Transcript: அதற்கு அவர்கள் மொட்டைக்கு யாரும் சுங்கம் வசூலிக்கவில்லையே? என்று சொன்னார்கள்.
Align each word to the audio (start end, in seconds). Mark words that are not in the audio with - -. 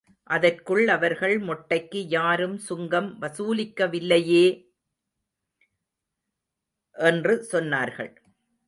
அதற்கு 0.23 0.87
அவர்கள் 0.87 1.39
மொட்டைக்கு 1.39 1.99
யாரும் 2.07 2.57
சுங்கம் 2.57 3.21
வசூலிக்கவில்லையே? 3.21 4.45
என்று 6.95 7.47
சொன்னார்கள். 7.51 8.11